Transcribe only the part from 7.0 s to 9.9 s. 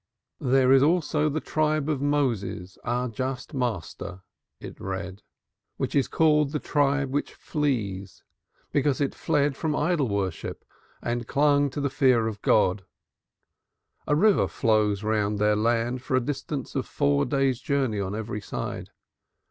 that flees, because it fled from